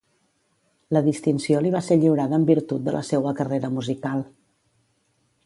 La 0.95 1.03
distinció 1.07 1.61
li 1.65 1.73
va 1.75 1.81
ser 1.89 1.97
lliurada 2.05 2.39
en 2.39 2.49
virtut 2.51 2.85
de 2.89 2.95
la 2.97 3.05
seua 3.11 3.35
carrera 3.43 3.71
musical. 3.77 4.27